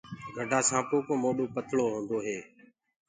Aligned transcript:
گَڊآ 0.35 0.59
سآنپو 0.69 0.97
ڪو 1.07 1.13
موڏو 1.23 1.45
پتݪو 1.55 1.83
هوندو 1.93 2.17
هي۔ 2.25 2.39